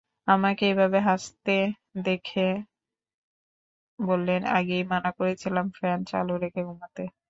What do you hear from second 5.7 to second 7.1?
Fan চালু রেখে ঘুমাতে।